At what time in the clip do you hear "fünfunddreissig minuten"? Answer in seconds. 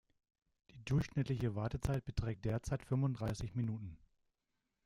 2.81-3.99